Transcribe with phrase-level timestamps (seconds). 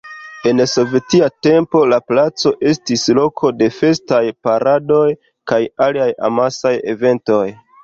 [0.51, 5.05] En sovetia tempo la placo estis loko de festaj paradoj
[5.55, 7.43] kaj aliaj amasaj eventoj.